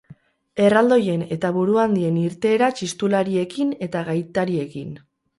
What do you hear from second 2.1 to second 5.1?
irteera txistulariekin eta gaitariekin.